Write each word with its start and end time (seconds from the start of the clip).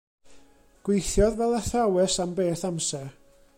Gweithiodd 0.87 1.37
fel 1.41 1.53
athrawes 1.59 2.17
am 2.25 2.35
beth 2.39 2.67
amser. 2.71 3.07